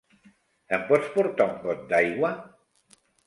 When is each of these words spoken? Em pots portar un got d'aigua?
Em 0.77 0.85
pots 0.87 1.11
portar 1.17 1.47
un 1.51 1.61
got 1.67 1.85
d'aigua? 1.93 2.31